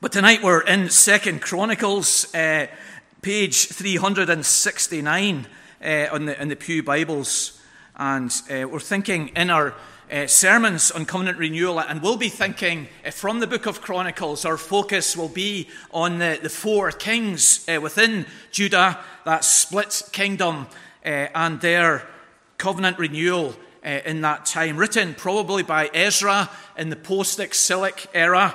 [0.00, 2.68] But tonight we're in Second Chronicles, uh,
[3.20, 5.46] page 369
[5.82, 7.60] uh, on the, in the Pew Bibles.
[7.96, 9.74] And uh, we're thinking in our
[10.08, 14.44] uh, sermons on covenant renewal, and we'll be thinking uh, from the book of Chronicles,
[14.44, 20.68] our focus will be on the, the four kings uh, within Judah, that split kingdom,
[21.02, 22.06] and their
[22.56, 28.54] covenant renewal in that time, written probably by Ezra in the post exilic era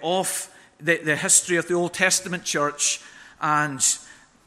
[0.00, 0.53] of
[0.84, 3.00] the, the history of the Old Testament church
[3.40, 3.80] and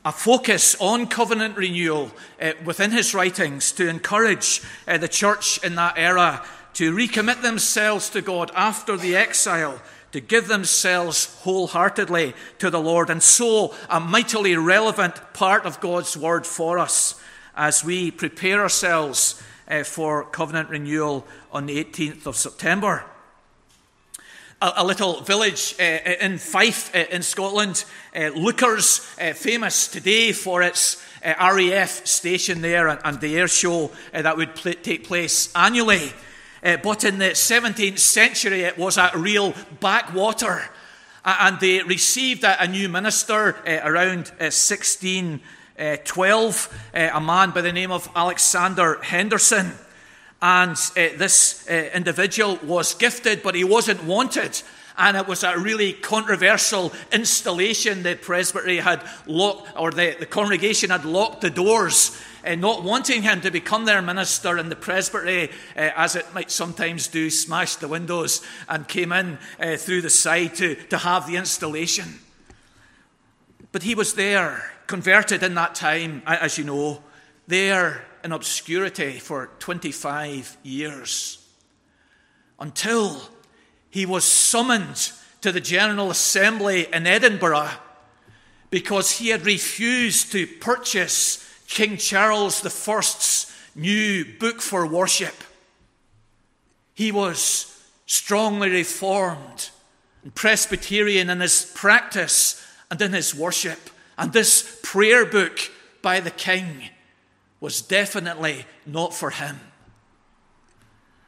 [0.06, 5.76] a focus on covenant renewal uh, within his writings to encourage uh, the church in
[5.76, 6.46] that era
[6.76, 9.82] to recommit themselves to God after the exile,
[10.12, 16.16] to give themselves wholeheartedly to the Lord, and so a mightily relevant part of God's
[16.16, 17.20] word for us
[17.56, 23.04] as we prepare ourselves uh, for covenant renewal on the 18th of September
[24.62, 25.84] a, a little village uh,
[26.22, 27.84] in Fife uh, in Scotland.
[28.16, 33.48] Uh, Leuchars, uh, famous today for its uh, RAF station there and, and the air
[33.48, 36.14] show uh, that would pl- take place annually.
[36.84, 40.70] but in the 17th century, it was a real backwater.
[41.24, 48.10] and they received a, a new minister around 1612, a man by the name of
[48.16, 49.74] Alexander Henderson.
[50.42, 54.62] And uh, this uh, individual was gifted, but he wasn't wanted.
[54.98, 58.04] And it was a really controversial installation.
[58.04, 63.24] The presbytery had locked, or the, the congregation had locked the doors, uh, not wanting
[63.24, 64.58] him to become their minister.
[64.58, 69.40] And the presbytery, uh, as it might sometimes do, smashed the windows and came in
[69.60, 72.20] uh, through the side to, to have the installation.
[73.72, 77.04] But he was there, converted in that time, as you know,
[77.48, 81.46] there in obscurity for 25 years
[82.60, 83.22] until
[83.90, 87.70] he was summoned to the General Assembly in Edinburgh
[88.70, 95.36] because he had refused to purchase King Charles I's new book for worship.
[96.94, 97.74] He was
[98.06, 99.70] strongly reformed
[100.24, 103.80] and Presbyterian in his practice and in his worship.
[104.18, 105.60] And this prayer book
[106.02, 106.90] by the king
[107.60, 109.60] was definitely not for him.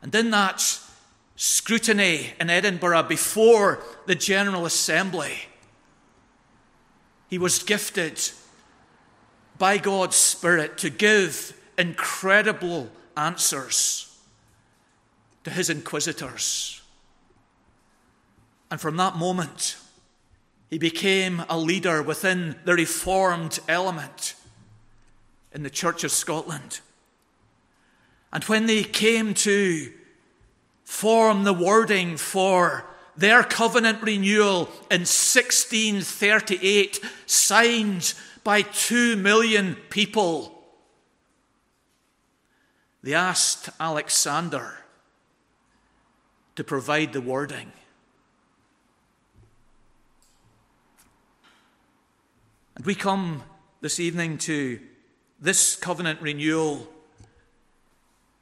[0.02, 0.80] And in that
[1.36, 5.34] scrutiny in Edinburgh before the General Assembly,
[7.30, 8.20] he was gifted
[9.58, 14.18] by God's Spirit to give incredible answers
[15.44, 16.82] to his inquisitors.
[18.72, 19.78] And from that moment,
[20.70, 24.36] he became a leader within the Reformed element
[25.54, 26.82] in the Church of Scotland.
[28.32, 29.92] And when they came to
[30.84, 32.86] form the wording for
[33.18, 40.64] their covenant renewal in 1638, signed by two million people,
[43.02, 44.78] they asked Alexander
[46.56, 47.72] to provide the wording.
[52.76, 53.44] And we come
[53.82, 54.80] this evening to
[55.42, 56.88] this covenant renewal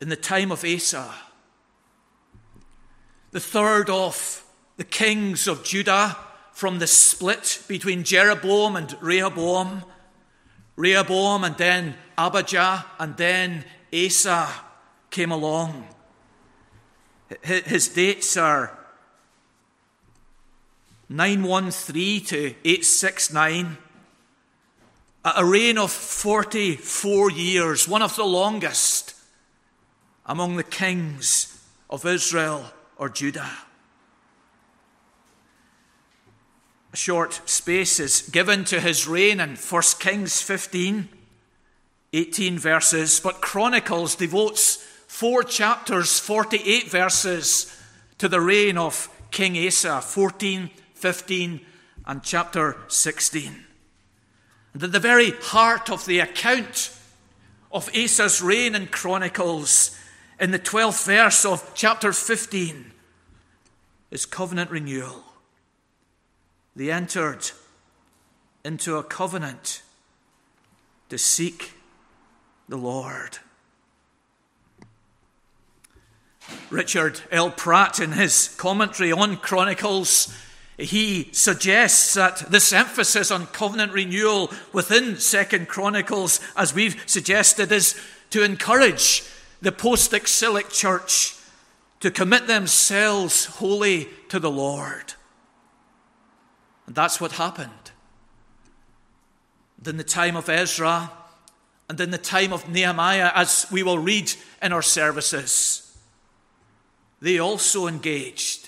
[0.01, 1.13] in the time of Asa,
[3.31, 4.43] the third of
[4.77, 6.17] the kings of Judah
[6.51, 9.83] from the split between Jeroboam and Rehoboam,
[10.75, 14.47] Rehoboam and then Abijah and then Asa
[15.09, 15.87] came along.
[17.43, 18.77] His dates are
[21.09, 23.77] 913 to 869
[25.35, 29.15] a reign of 44 years, one of the longest
[30.25, 32.65] among the kings of Israel
[32.97, 33.49] or Judah.
[36.93, 41.09] A short space is given to his reign in 1 Kings 15,
[42.13, 44.77] 18 verses, but Chronicles devotes
[45.07, 47.73] four chapters, 48 verses
[48.17, 51.61] to the reign of King Asa, 14, 15,
[52.05, 53.66] and chapter 16.
[54.73, 56.95] And at the very heart of the account
[57.71, 59.97] of Asa's reign in Chronicles,
[60.39, 62.91] in the 12th verse of chapter 15,
[64.11, 65.23] is covenant renewal.
[66.75, 67.51] They entered
[68.63, 69.81] into a covenant
[71.09, 71.73] to seek
[72.69, 73.39] the Lord.
[76.69, 77.49] Richard L.
[77.49, 80.33] Pratt, in his commentary on Chronicles,
[80.77, 87.99] he suggests that this emphasis on covenant renewal within Second Chronicles, as we've suggested, is
[88.29, 89.23] to encourage
[89.61, 91.35] the post exilic church
[91.99, 95.13] to commit themselves wholly to the Lord.
[96.85, 97.71] And that's what happened.
[99.79, 101.11] And in the time of Ezra
[101.89, 104.31] and in the time of Nehemiah, as we will read
[104.61, 105.97] in our services,
[107.19, 108.66] they also engaged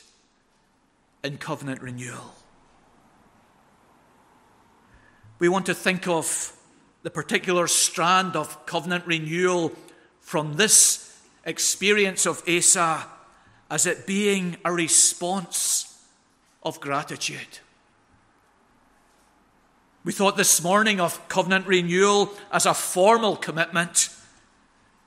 [1.23, 2.33] in covenant renewal.
[5.39, 6.53] We want to think of
[7.03, 9.71] the particular strand of covenant renewal
[10.19, 13.05] from this experience of Asa
[13.69, 16.03] as it being a response
[16.63, 17.59] of gratitude.
[20.03, 24.09] We thought this morning of covenant renewal as a formal commitment.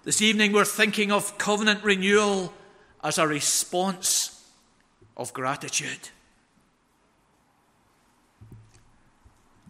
[0.04, 2.52] This evening we're thinking of covenant renewal
[3.02, 4.31] as a response
[5.16, 6.10] of gratitude.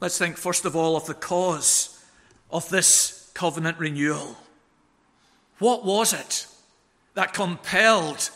[0.00, 2.04] Let's think first of all of the cause
[2.50, 4.36] of this covenant renewal.
[5.58, 6.46] What was it
[7.14, 8.30] that compelled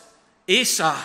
[0.48, 0.96] Asa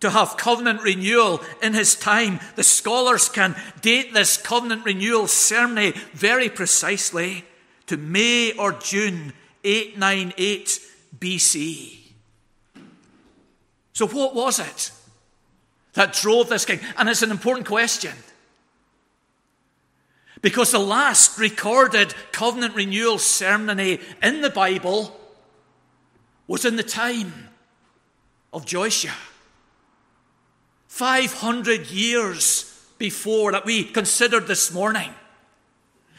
[0.00, 2.40] to have covenant renewal in his time?
[2.56, 7.44] The scholars can date this covenant renewal ceremony very precisely
[7.86, 9.34] to May or June
[9.64, 10.80] 898
[11.18, 11.98] BC.
[13.92, 14.90] So, what was it
[15.94, 16.80] that drove this king?
[16.96, 18.12] And it's an important question.
[20.42, 25.18] Because the last recorded covenant renewal ceremony in the Bible
[26.46, 27.48] was in the time
[28.52, 29.14] of Joshua.
[30.88, 35.10] 500 years before that we considered this morning.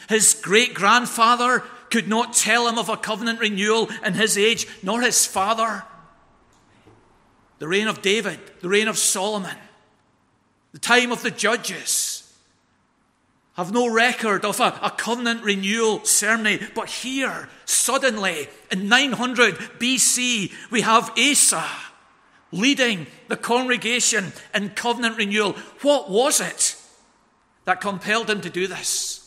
[0.09, 5.01] His great grandfather could not tell him of a covenant renewal in his age, nor
[5.01, 5.83] his father.
[7.59, 9.55] The reign of David, the reign of Solomon,
[10.75, 12.29] the time of the judges
[13.55, 16.59] have no record of a, a, covenant renewal ceremony.
[16.75, 21.63] But here, suddenly, in 900 BC, we have Asa
[22.51, 25.53] leading the congregation in covenant renewal.
[25.81, 26.75] What was it
[27.63, 29.24] that compelled him to do this?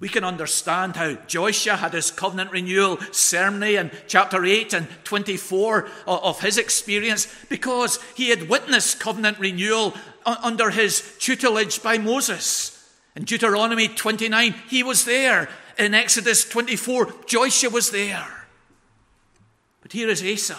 [0.00, 5.88] We can understand how Joshua had his covenant renewal ceremony in chapter 8 and 24
[6.06, 12.74] of his experience because he had witnessed covenant renewal under his tutelage by Moses.
[13.16, 15.48] In Deuteronomy 29, he was there.
[15.76, 18.46] In Exodus 24, Joshua was there.
[19.82, 20.58] But here is Asa.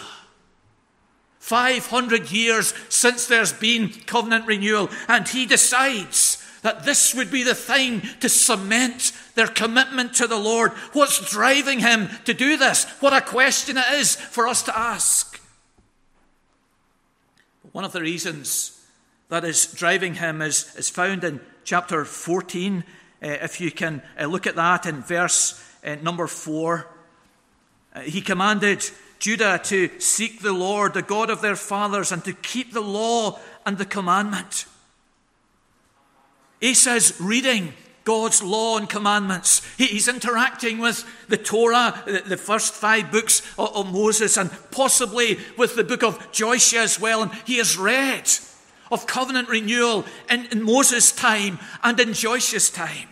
[1.38, 7.54] 500 years since there's been covenant renewal, and he decides that this would be the
[7.54, 10.72] thing to cement their commitment to the Lord.
[10.92, 12.84] What's driving him to do this?
[13.00, 15.40] What a question it is for us to ask.
[17.72, 18.84] One of the reasons
[19.28, 22.84] that is driving him is, is found in chapter 14.
[23.22, 26.86] Uh, if you can uh, look at that in verse uh, number 4.
[27.94, 28.84] Uh, he commanded
[29.18, 33.38] Judah to seek the Lord, the God of their fathers, and to keep the law
[33.64, 34.66] and the commandment.
[36.60, 37.72] He says, reading
[38.04, 39.62] God's law and commandments.
[39.76, 45.84] He's interacting with the Torah, the first five books of Moses, and possibly with the
[45.84, 47.22] book of Joshua as well.
[47.22, 48.28] And he has read
[48.90, 53.08] of covenant renewal in, in Moses' time and in Joshua's time.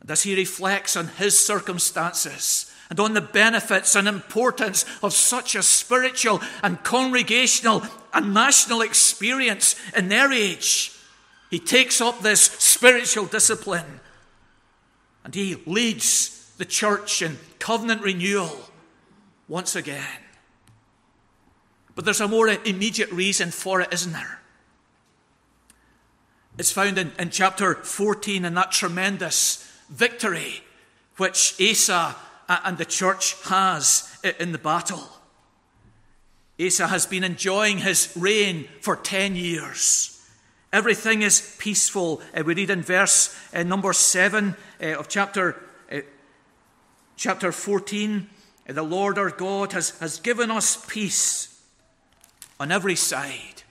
[0.00, 5.54] And as he reflects on his circumstances and on the benefits and importance of such
[5.54, 10.95] a spiritual and congregational and national experience in their age,
[11.50, 14.00] he takes up this spiritual discipline
[15.24, 18.58] and he leads the church in covenant renewal
[19.48, 20.20] once again.
[21.94, 24.40] But there's a more immediate reason for it, isn't there?
[26.58, 30.62] It's found in, in chapter 14 in that tremendous victory
[31.16, 32.16] which Asa
[32.48, 35.08] and the church has in the battle.
[36.64, 40.15] Asa has been enjoying his reign for 10 years.
[40.76, 42.20] Everything is peaceful.
[42.36, 45.56] Uh, we read in verse uh, number 7 uh, of chapter,
[45.90, 46.00] uh,
[47.16, 48.28] chapter 14
[48.68, 51.62] uh, the Lord our God has, has given us peace
[52.60, 53.62] on every side.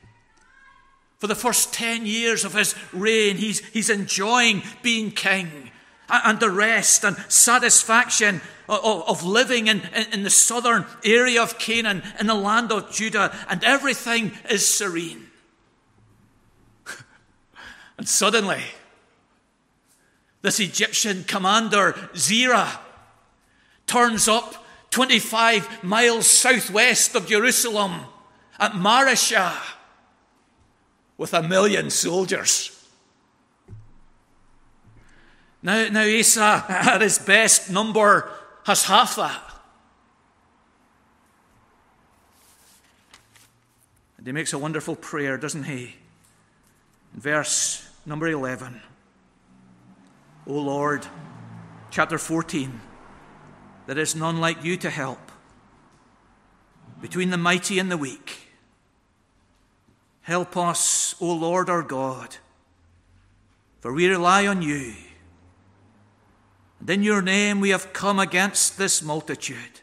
[1.20, 5.70] For the first 10 years of his reign, he's, he's enjoying being king
[6.10, 12.02] and the rest and satisfaction of, living in, in, in the southern area of Canaan,
[12.20, 15.25] in the land of Judah, and everything is serene.
[17.98, 18.62] And suddenly,
[20.42, 22.80] this Egyptian commander, Zerah,
[23.88, 28.02] turns up 25 miles southwest of Jerusalem
[28.60, 29.58] at Mareshah
[31.18, 32.72] with a million soldiers.
[35.62, 38.30] Now, now Asa, at his best number,
[38.66, 39.42] has half that.
[44.18, 45.96] And he makes a wonderful prayer, doesn't he?
[47.16, 48.82] Verse number 11.
[50.48, 51.08] O Lord,
[51.90, 52.82] chapter 14,
[53.88, 55.32] there is none like you to help
[57.02, 58.50] between the mighty and the weak.
[60.22, 62.36] Help us, O Lord our God,
[63.80, 64.94] for we rely on you.
[66.82, 69.80] And in your name we have come against this multitude.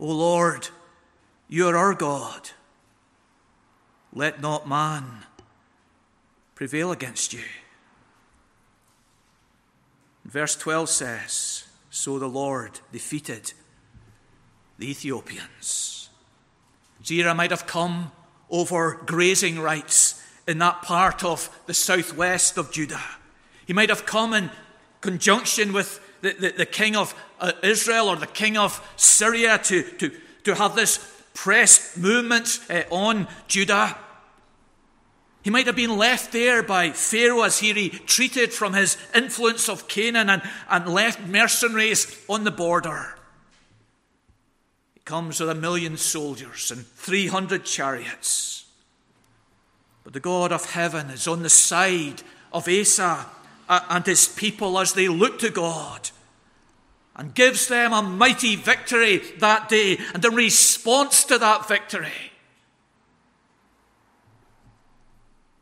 [0.00, 0.68] O Lord,
[1.48, 2.50] you are our God.
[4.12, 5.26] Let not man
[6.58, 7.44] prevail against you.
[10.24, 13.52] Verse 12 says, So the Lord defeated
[14.76, 16.08] the Ethiopians.
[17.04, 18.10] Zerah might have come
[18.50, 23.04] over grazing rights in that part of the southwest of Judah.
[23.64, 24.50] He might have come in
[25.00, 29.84] conjunction with the, the, the king of uh, Israel or the king of Syria to,
[29.98, 30.10] to,
[30.42, 30.98] to have this
[31.34, 33.96] press movement uh, on Judah.
[35.48, 39.88] He might have been left there by Pharaoh as he retreated from his influence of
[39.88, 43.16] Canaan and, and left mercenaries on the border.
[44.92, 48.66] He comes with a million soldiers and 300 chariots.
[50.04, 53.24] But the God of heaven is on the side of Asa
[53.70, 56.10] uh, and his people as they look to God
[57.16, 59.96] and gives them a mighty victory that day.
[60.12, 62.32] And in response to that victory,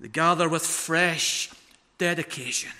[0.00, 1.50] They gather with fresh
[1.99, 2.73] dedication.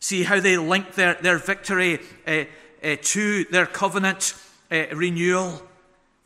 [0.00, 2.44] See how they link their, their victory uh,
[2.82, 4.34] uh, to their covenant
[4.70, 5.62] uh, renewal.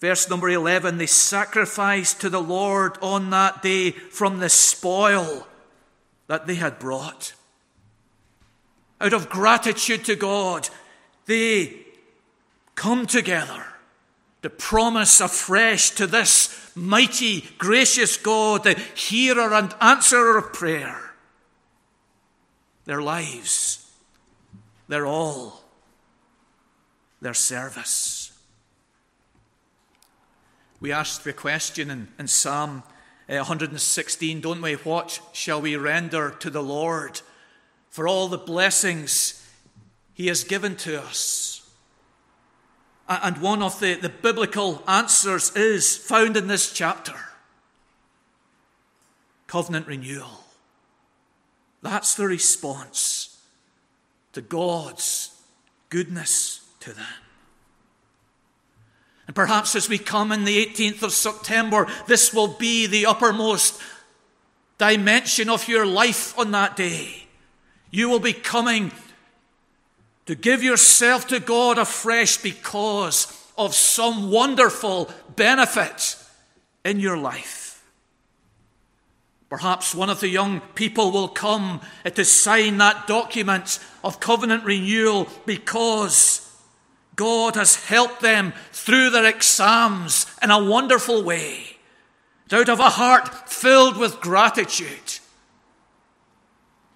[0.00, 5.46] Verse number 11 they sacrificed to the Lord on that day from the spoil
[6.26, 7.34] that they had brought.
[9.00, 10.68] Out of gratitude to God,
[11.26, 11.76] they
[12.74, 13.64] come together
[14.42, 21.12] to promise afresh to this mighty, gracious God, the hearer and answerer of prayer,
[22.84, 23.90] their lives,
[24.88, 25.62] their all,
[27.20, 28.32] their service.
[30.80, 32.82] We asked the question in, in Psalm
[33.28, 34.74] eh, 116, don't we?
[34.74, 37.20] What shall we render to the Lord
[37.88, 39.46] for all the blessings
[40.12, 41.61] he has given to us?
[43.22, 47.14] And one of the, the biblical answers is found in this chapter
[49.46, 50.44] covenant renewal.
[51.82, 53.38] That's the response
[54.32, 55.36] to God's
[55.90, 57.04] goodness to them.
[59.26, 63.80] And perhaps as we come in the 18th of September, this will be the uppermost
[64.78, 67.26] dimension of your life on that day.
[67.90, 68.90] You will be coming
[70.26, 76.16] to give yourself to God afresh because of some wonderful benefit
[76.84, 77.84] in your life.
[79.48, 85.28] Perhaps one of the young people will come to sign that document of covenant renewal
[85.44, 86.48] because
[87.16, 91.76] God has helped them through their exams in a wonderful way.
[92.50, 95.18] Out of a heart filled with gratitude,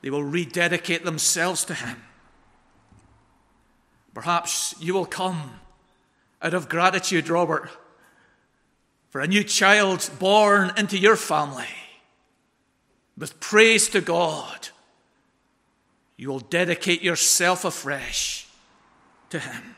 [0.03, 2.03] they will rededicate themselves to Him.
[4.17, 5.61] Perhaps you will come
[6.41, 7.69] out of gratitude, Robert,
[9.11, 11.69] for a new child born into your family.
[13.19, 14.71] With praise to God,
[16.17, 18.49] you will dedicate yourself afresh
[19.29, 19.77] to Him.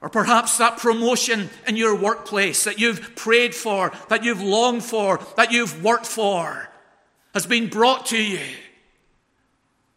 [0.00, 5.20] Or perhaps that promotion in your workplace that you've prayed for, that you've longed for,
[5.36, 6.68] that you've worked for,
[7.32, 8.40] has been brought to you.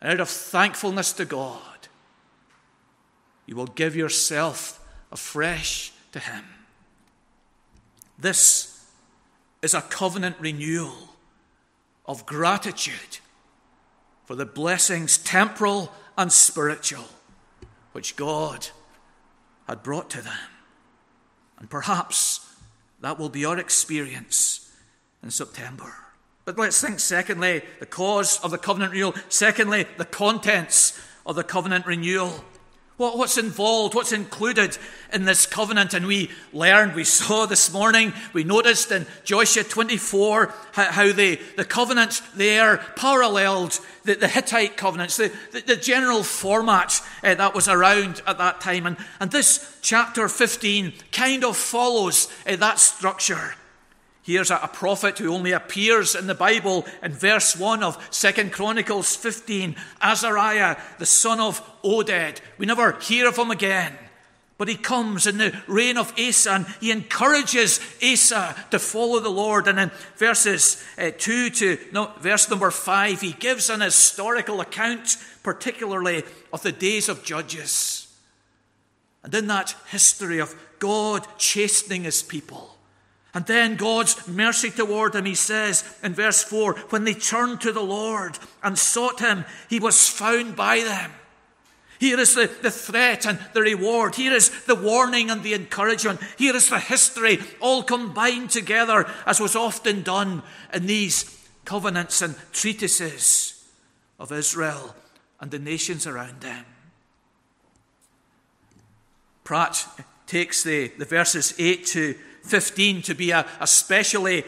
[0.04, 1.65] Out of thankfulness to God,
[3.46, 4.80] you will give yourself
[5.12, 6.44] afresh to Him.
[8.18, 8.86] This
[9.62, 11.16] is a covenant renewal
[12.06, 13.20] of gratitude
[14.26, 17.06] for the blessings, temporal and spiritual,
[17.92, 18.68] which God
[19.68, 20.34] had brought to them.
[21.60, 22.56] And perhaps
[23.02, 24.72] that will be our experience
[25.24, 25.94] in September.
[26.46, 29.16] But let's think, secondly, the cause of the covenant renewal.
[29.30, 32.44] Secondly, the contents of the covenant renewal.
[32.98, 33.94] What, what's involved?
[33.94, 34.78] What's included
[35.12, 35.94] in this covenant?
[35.94, 41.40] And we learned, we saw this morning, we noticed in Joshua 24 how, how the,
[41.58, 47.54] the covenant there paralleled the, the Hittite covenants, the, the, the general format uh, that
[47.54, 48.86] was around at that time.
[48.86, 53.56] And, and this chapter 15 kind of follows uh, that structure.
[54.26, 59.16] Here's a, prophet who only appears in the Bible in verse 1 of Second Chronicles
[59.16, 62.40] 15, Azariah, the son of Oded.
[62.58, 63.96] We never hear of him again.
[64.58, 69.30] But he comes in the reign of Asa and he encourages Asa to follow the
[69.30, 69.68] Lord.
[69.68, 75.18] And in verses uh, 2 to no, verse number 5, he gives an historical account,
[75.44, 78.12] particularly of the days of Judges.
[79.24, 82.75] And in that history of God chastening his people,
[83.36, 87.74] and then God's mercy toward them, he says in verse 4 when they turned to
[87.74, 91.12] the Lord and sought him, he was found by them.
[92.00, 94.16] Here is the, the threat and the reward.
[94.16, 96.22] Here is the warning and the encouragement.
[96.38, 100.42] Here is the history, all combined together, as was often done
[100.74, 103.66] in these covenants and treatises
[104.18, 104.96] of Israel
[105.42, 106.66] and the nations around them.
[109.44, 109.86] Pratt
[110.26, 112.16] takes the, the verses 8 to
[112.46, 114.44] 15 to be a, a specially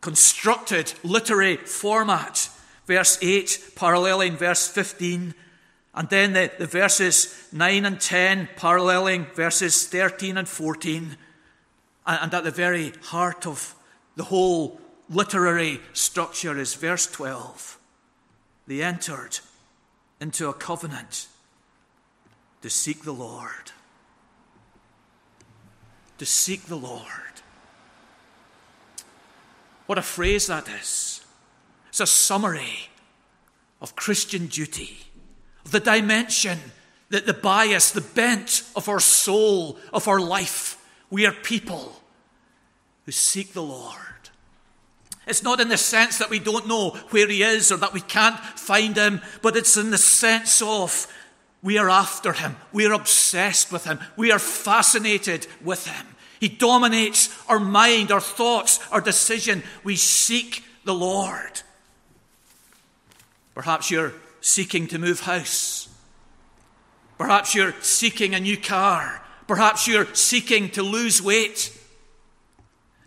[0.00, 2.48] constructed literary format.
[2.86, 5.34] Verse 8 paralleling verse 15
[5.94, 11.16] and then the, the verses 9 and 10 paralleling verses 13 and 14.
[12.06, 13.74] And, and at the very heart of
[14.16, 17.78] the whole literary structure is verse 12.
[18.66, 19.40] They entered
[20.20, 21.26] into a covenant
[22.62, 23.72] to seek the Lord.
[26.20, 27.06] To seek the Lord.
[29.86, 31.24] What a phrase that is.
[31.88, 32.90] It's a summary
[33.80, 34.98] of Christian duty
[35.64, 36.58] of the dimension,
[37.08, 40.76] that the bias, the bent of our soul, of our life.
[41.08, 42.02] We are people
[43.06, 43.96] who seek the Lord.
[45.26, 48.02] It's not in the sense that we don't know where He is or that we
[48.02, 51.06] can't find Him, but it's in the sense of
[51.62, 52.56] we are after Him.
[52.72, 53.98] We are obsessed with Him.
[54.16, 56.06] We are fascinated with Him.
[56.40, 59.62] He dominates our mind, our thoughts, our decision.
[59.84, 61.60] We seek the Lord.
[63.54, 65.88] Perhaps you're seeking to move house.
[67.18, 69.22] Perhaps you're seeking a new car.
[69.46, 71.76] Perhaps you're seeking to lose weight.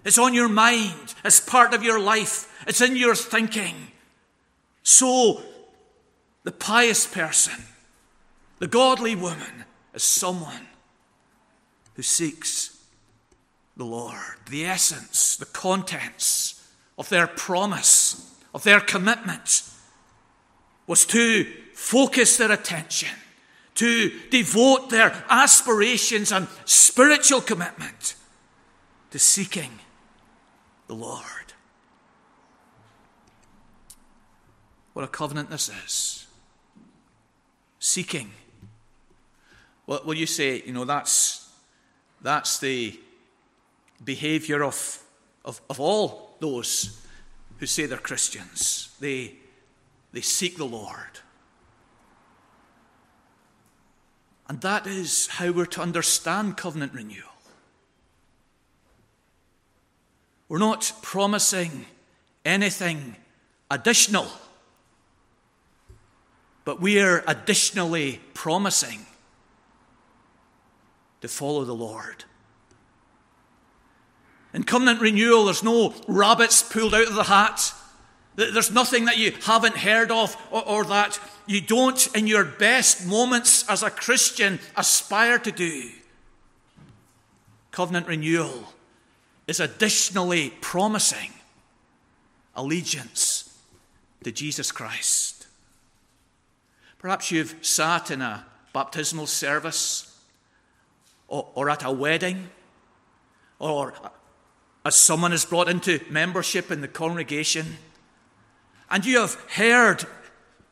[0.06, 1.16] It's on your mind.
[1.26, 2.48] It's part of your life.
[2.68, 3.74] It's in your thinking.
[4.84, 5.42] So,
[6.44, 7.64] the pious person,
[8.64, 10.70] the godly woman, is someone
[11.96, 12.82] who seeks
[13.76, 14.38] the Lord.
[14.50, 16.66] The essence, the contents
[16.98, 19.64] of their promise, of their commitment
[20.88, 23.10] was to focus their attention,
[23.76, 28.16] to devote their aspirations and spiritual commitment
[29.12, 29.72] to seeking
[30.88, 31.52] the Lord.
[34.94, 36.28] What a covenant this is.
[37.80, 38.32] Seeking.
[39.86, 41.50] Well, you say, you know, that's,
[42.22, 43.00] that's the
[44.04, 45.04] behavior of,
[45.44, 47.02] of, of all those
[47.58, 48.96] who say they're Christians.
[49.00, 49.36] They
[50.14, 51.20] they seek the Lord.
[54.48, 57.30] And that is how we're to understand covenant renewal.
[60.48, 61.88] We're not promising
[62.46, 63.16] anything
[63.72, 64.28] additional,
[66.64, 69.08] but we are additionally promising
[71.24, 72.26] to follow the Lord.
[74.54, 77.74] In covenant renewal, there's no rabbits pulled out of the hat.
[78.36, 83.08] There's nothing that you haven't heard of or, or, that you don't, in your best
[83.08, 85.92] moments as a Christian, aspire to do.
[87.72, 88.74] Covenant renewal
[89.48, 91.32] is additionally promising
[92.54, 93.58] allegiance
[94.26, 95.48] to Jesus Christ.
[96.98, 100.13] Perhaps you've sat in a baptismal service
[101.28, 102.50] or, or at a wedding
[103.60, 103.94] or
[104.86, 107.78] as someone is brought into membership in the congregation
[108.90, 110.06] and you have heard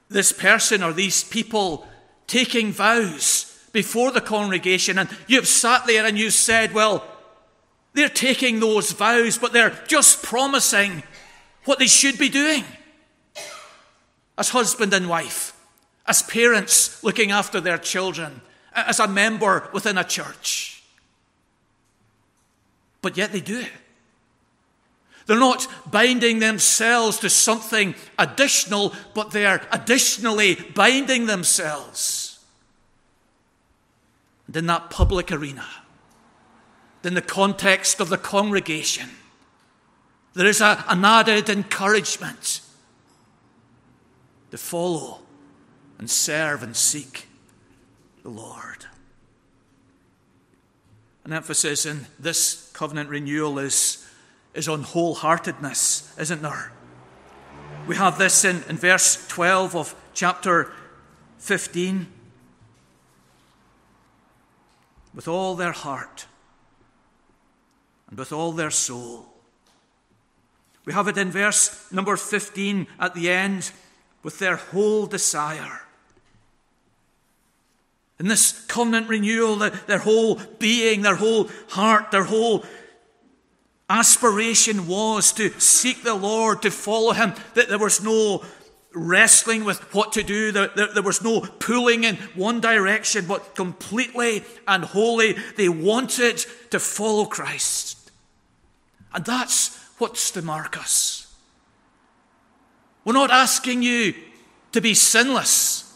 [0.09, 1.87] this person or these people
[2.27, 7.03] taking vows before the congregation, and you've sat there and you've said, Well,
[7.93, 11.03] they're taking those vows, but they're just promising
[11.65, 12.63] what they should be doing.
[14.37, 15.53] As husband and wife,
[16.05, 18.41] as parents looking after their children,
[18.73, 20.83] as a member within a church.
[23.01, 23.65] But yet they do.
[25.25, 32.39] They're not binding themselves to something additional, but they're additionally binding themselves.
[34.47, 35.65] And in that public arena,
[37.03, 39.09] in the context of the congregation,
[40.33, 42.61] there is a, an added encouragement
[44.51, 45.19] to follow
[45.97, 47.27] and serve and seek
[48.23, 48.85] the Lord.
[51.23, 54.07] An emphasis in this covenant renewal is
[54.53, 56.73] is on wholeheartedness, isn't there?
[57.87, 60.73] We have this in, in verse 12 of chapter
[61.37, 62.07] 15.
[65.13, 66.25] with all their heart
[68.09, 69.25] and with all their soul.
[70.85, 73.71] We have it in verse number 15 at the end
[74.23, 75.81] with their whole desire.
[78.21, 82.63] In this covenant renewal, their whole being, their whole heart, their whole
[83.89, 88.45] aspiration was to seek the Lord, to follow Him, that there was no
[88.93, 93.55] wrestling with what to do, there, there, there was no pulling in one direction, but
[93.55, 98.11] completely and wholly they wanted to follow Christ.
[99.15, 101.33] And that's what's to mark us.
[103.03, 104.13] We're not asking you
[104.73, 105.90] to be sinless.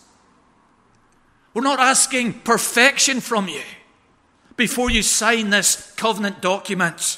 [1.55, 3.61] We're not asking perfection from you
[4.57, 7.17] before you sign this covenant document.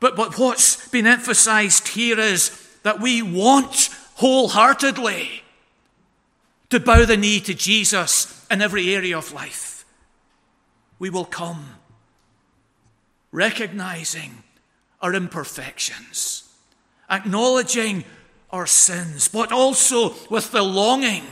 [0.00, 2.50] But, but what's been emphasized here is
[2.82, 5.42] that we want wholeheartedly
[6.68, 9.86] to bow the knee to Jesus in every area of life.
[10.98, 11.76] We will come
[13.30, 14.42] recognizing
[15.00, 16.50] our imperfections,
[17.10, 18.04] acknowledging
[18.50, 21.24] our sins, but also with the longing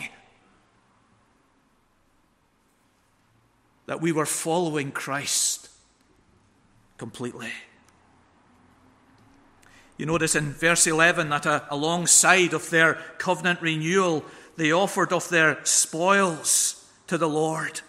[3.90, 5.68] that we were following Christ
[6.96, 7.50] completely.
[9.96, 14.24] You notice in verse 11 that uh, alongside of their covenant renewal,
[14.57, 17.81] they offered of their spoils to the Lord.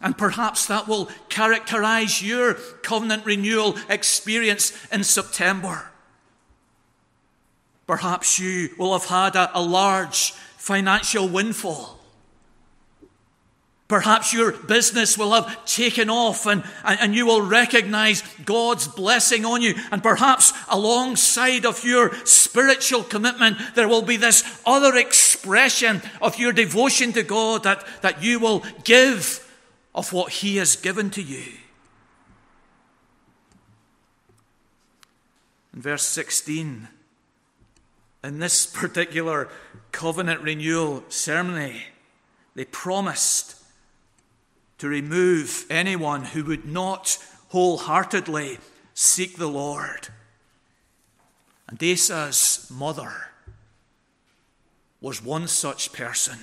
[0.00, 5.90] And perhaps that will characterize your covenant renewal experience in September.
[7.86, 12.01] Perhaps you will have had a, a large financial windfall.
[13.92, 19.60] Perhaps your business will have taken off and, and, you will recognize God's blessing on
[19.60, 19.74] you.
[19.90, 26.54] And perhaps alongside of your spiritual commitment, there will be this other expression of your
[26.54, 29.46] devotion to God that, that you will give
[29.94, 31.52] of what He has given to you.
[35.74, 36.88] In verse 16,
[38.24, 39.50] in this particular
[39.90, 41.82] covenant renewal ceremony,
[42.54, 43.58] they promised
[44.82, 47.16] to remove anyone who would not
[47.50, 48.58] wholeheartedly
[48.94, 50.08] seek the Lord.
[51.68, 53.28] And Asa's mother
[55.00, 56.36] was one such person.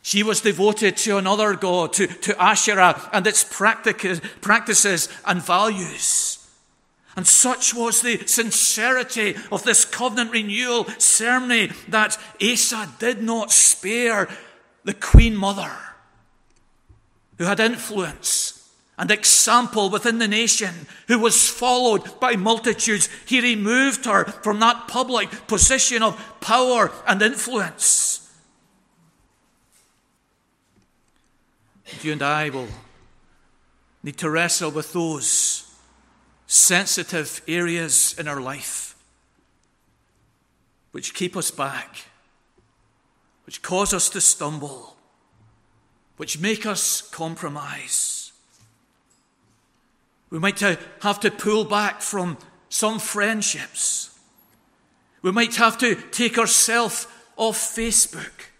[0.00, 6.48] She was devoted to another God, to, to Asherah and its practices and values.
[7.16, 14.26] And such was the sincerity of this covenant renewal ceremony that Asa did not spare
[14.84, 15.70] the queen mother
[17.38, 18.58] who had influence
[18.98, 20.74] and example within the nation,
[21.06, 23.08] who was followed by multitudes.
[23.26, 28.28] He removed her from that public position of power and influence.
[32.02, 32.68] You and I will
[34.02, 35.64] need to wrestle with those
[36.46, 38.96] sensitive areas in our life
[40.90, 42.04] which keep us back,
[43.46, 44.97] which cause us to stumble
[46.18, 48.32] which make us compromise.
[50.30, 52.36] We might have to pull back from
[52.68, 54.18] some friendships.
[55.22, 58.50] We might have to take ourselves off Facebook.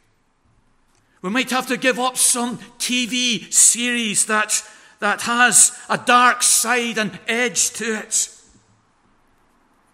[1.20, 4.62] We might have to give up some TV series that,
[5.00, 8.30] that has a dark side and edge to it.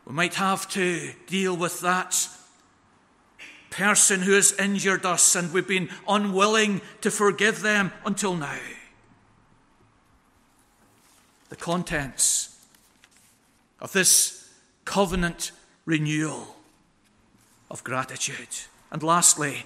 [0.06, 2.28] We might have to deal with that
[3.76, 8.58] person who has injured us and we've been unwilling to forgive them until now.
[11.48, 12.56] The contents
[13.80, 14.48] of this
[14.84, 15.50] covenant
[15.86, 16.56] renewal
[17.70, 18.48] of gratitude.
[18.92, 19.64] And lastly,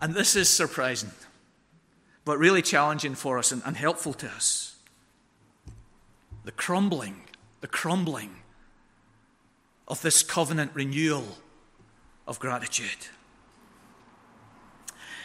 [0.00, 1.12] and this is surprising,
[2.24, 4.72] but really challenging for us and, and helpful to us
[6.44, 7.22] the crumbling,
[7.60, 8.30] the crumbling
[9.88, 11.26] of this covenant renewal
[12.26, 13.08] of gratitude.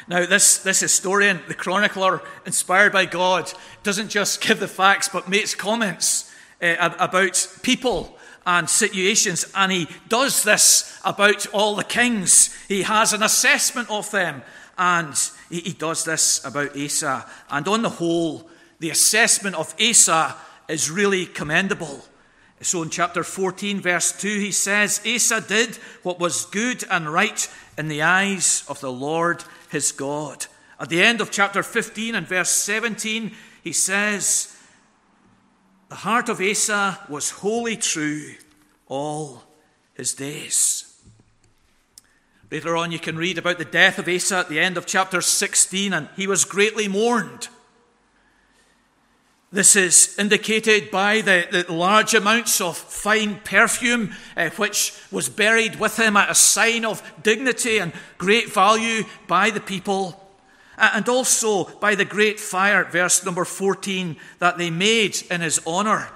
[0.08, 3.52] Now, this, this historian, the chronicler, inspired by God,
[3.84, 9.88] doesn't just give the facts but makes comments uh, about people and situations, and he
[10.10, 12.56] does this about all the kings.
[12.68, 14.42] He has an assessment of them,
[14.78, 15.14] and
[15.50, 17.26] he, he does this about Asa.
[17.50, 20.36] And on the whole, the assessment of Asa
[20.68, 22.04] is really commendable.
[22.62, 27.50] So in chapter 14, verse 2, he says, Asa did what was good and right
[27.78, 30.46] in the eyes of the Lord his God.
[30.80, 33.32] At the end of chapter 15 and verse 17,
[33.64, 34.56] he says,
[35.90, 38.34] The heart of Asa was wholly true
[38.88, 39.44] all
[39.96, 40.88] his days.
[42.52, 45.22] Later on, you can read about the death of Asa at the end of chapter
[45.22, 47.48] 16, and he was greatly mourned.
[49.54, 55.78] This is indicated by the, the large amounts of fine perfume uh, which was buried
[55.78, 60.18] with him at a sign of dignity and great value by the people,
[60.78, 66.08] and also by the great fire, verse number 14, that they made in his honor.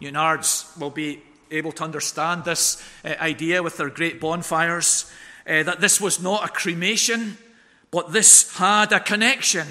[0.00, 5.10] Nunards will be able to understand this uh, idea with their great bonfires
[5.46, 7.36] uh, that this was not a cremation,
[7.90, 9.66] but this had a connection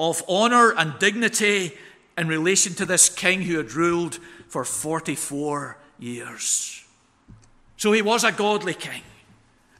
[0.00, 1.74] of honour and dignity
[2.18, 6.84] in relation to this king who had ruled for 44 years.
[7.76, 9.02] So he was a godly king.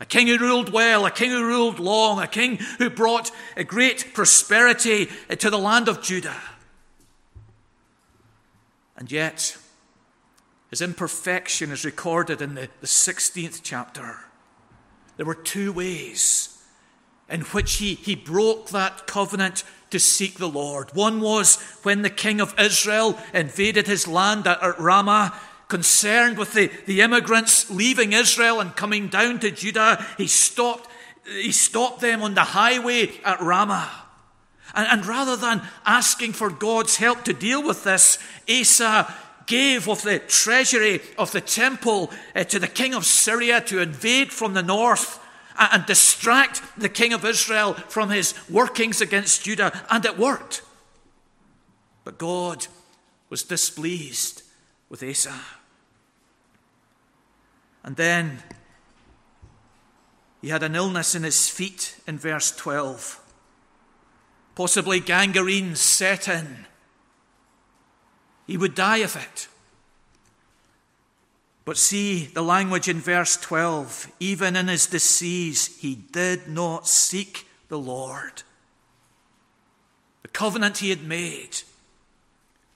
[0.01, 3.65] A king who ruled well, a king who ruled long, a king who brought a
[3.65, 6.41] great prosperity to the land of Judah.
[8.97, 9.59] And yet,
[10.71, 14.21] his imperfection is recorded in the, the 16th chapter.
[15.17, 16.63] There were two ways
[17.29, 20.95] in which he, he broke that covenant to seek the Lord.
[20.95, 25.35] One was when the king of Israel invaded his land at, Ramah,
[25.69, 30.89] concerned with the, the immigrants leaving Israel and coming down to Judah, he stopped,
[31.27, 33.91] he stopped them on the highway at Ramah.
[34.75, 39.15] And, and rather than asking for God's help to deal with this, Asa
[39.47, 44.31] gave of the treasury of the temple uh, to the king of Syria to invade
[44.31, 45.19] from the north
[45.59, 50.63] and, distract the king of Israel from his workings against Judah, and it worked.
[52.05, 52.67] But God
[53.29, 54.43] was displeased
[54.89, 55.41] with Asa.
[57.85, 58.43] And then
[60.41, 63.21] he had an illness in his feet in verse 12.
[64.55, 66.67] Possibly gangrene set in.
[68.47, 69.49] He would die of it.
[71.69, 74.13] But see the language in verse 12.
[74.21, 78.43] Even in his disease, he did not seek the Lord.
[80.23, 81.59] The covenant he had made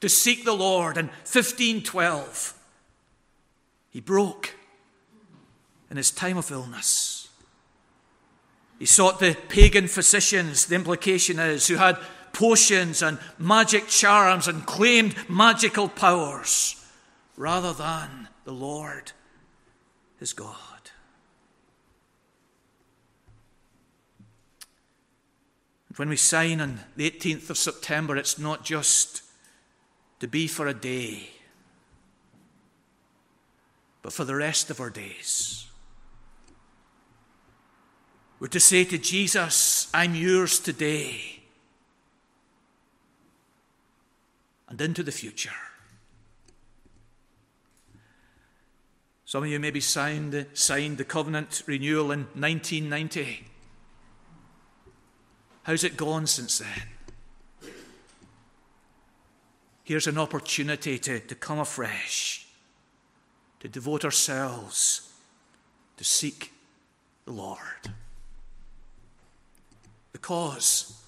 [0.03, 2.53] to seek the Lord in 1512,
[3.89, 4.57] he broke
[5.91, 7.31] in his time of illness.
[8.79, 11.97] He sought the pagan physicians, the implication is, who had
[12.35, 16.77] potions and magic charms and claimed magical powers
[17.39, 19.13] rather than the Lord
[20.21, 20.91] is God.
[25.97, 29.23] When we sign on the 18th of September, it's not just
[30.21, 31.29] to be for a day,
[34.01, 35.67] but for the rest of our days.
[38.41, 41.43] We're to say to Jesus, I'm yours today
[44.69, 45.53] and into the future.
[49.33, 53.47] Some of you maybe signed, signed the covenant renewal in 1990.
[55.63, 57.73] How's it gone since then?
[59.85, 62.47] Here's an opportunity to, to come afresh,
[63.61, 65.11] to devote ourselves
[65.97, 66.53] to seek
[67.25, 67.89] the Lord.
[70.13, 71.03] Because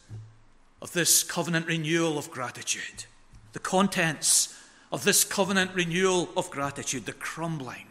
[0.81, 3.05] of this covenant renewal of gratitude
[3.53, 4.59] the contents
[4.91, 7.89] of this covenant renewal of gratitude, the crumbling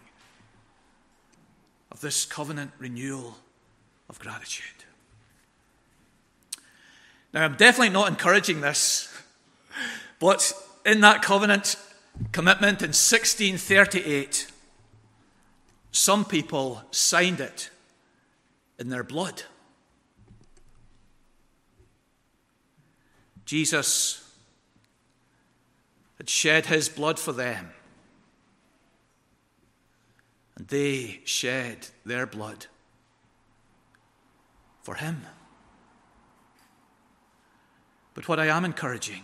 [2.03, 3.37] this covenant renewal
[4.09, 4.67] of gratitude.
[7.33, 9.11] Now, I'm definitely not encouraging this,
[10.19, 10.53] but
[10.85, 11.75] in that covenant
[12.31, 14.51] commitment in 1638,
[15.91, 17.71] some people signed it
[18.77, 19.43] in their blood.
[23.45, 24.31] Jesus
[26.17, 27.71] had shed his blood for them.
[30.55, 32.67] And they shed their blood
[34.81, 35.23] for him.
[38.13, 39.23] But what I am encouraging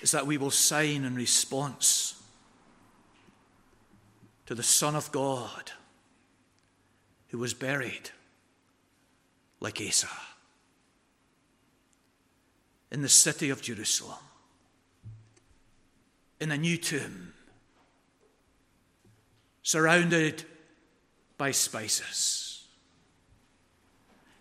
[0.00, 2.22] is that we will sign in response
[4.46, 5.72] to the Son of God
[7.28, 8.10] who was buried
[9.60, 10.08] like Asa
[12.90, 14.18] in the city of Jerusalem
[16.40, 17.34] in a new tomb,
[19.68, 20.44] surrounded
[21.36, 22.64] by spices.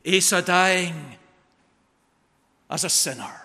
[0.08, 1.18] Asa dying
[2.70, 3.42] as a sinner.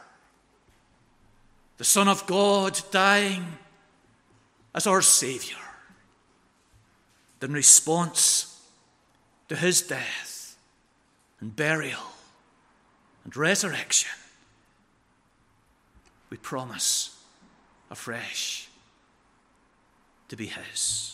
[1.78, 3.44] The Son of God dying
[4.72, 5.58] as our Saviour.
[7.42, 8.60] In response
[9.48, 10.56] to his death
[11.40, 12.12] and burial
[13.24, 14.12] and resurrection,
[16.30, 17.18] we promise
[17.90, 18.68] afresh
[20.28, 21.11] to be His.